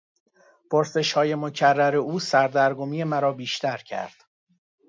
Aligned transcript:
پرسشهای 0.71 1.35
مکرر 1.35 1.95
او 1.95 2.19
سردرگمی 2.19 3.03
مرا 3.03 3.33
بیشتر 3.33 3.77
کرد. 3.77 4.15